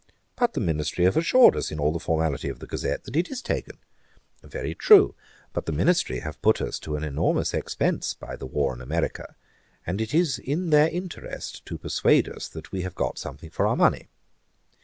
[0.35, 3.29] "But the ministry have assured us, in all the formality of The Gazette, that it
[3.29, 3.77] is taken."
[4.41, 5.13] Very true.
[5.53, 9.35] But the ministry have put us to an enormous expence by the war in America,
[9.85, 13.75] and it is their interest to persuade us that we have got something for our
[13.75, 14.09] money.